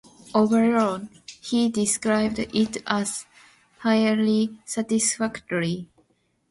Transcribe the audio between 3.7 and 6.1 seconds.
'highly satisfactory'.